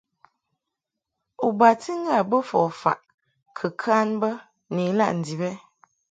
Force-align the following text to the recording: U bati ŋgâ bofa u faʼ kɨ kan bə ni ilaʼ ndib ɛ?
U 1.45 1.47
bati 1.59 1.91
ŋgâ 2.01 2.17
bofa 2.29 2.57
u 2.67 2.69
faʼ 2.81 2.99
kɨ 3.57 3.67
kan 3.81 4.09
bə 4.21 4.29
ni 4.73 4.83
ilaʼ 4.91 5.11
ndib 5.19 5.41
ɛ? 5.49 5.51